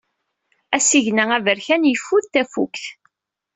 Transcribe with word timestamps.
Asigna 0.75 1.25
aberkan 1.37 1.87
yeffud 1.89 2.25
tafukt. 2.33 2.83